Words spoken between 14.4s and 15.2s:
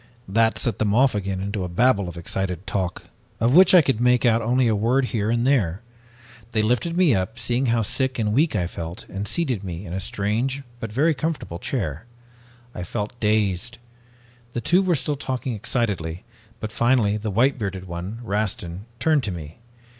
The two were still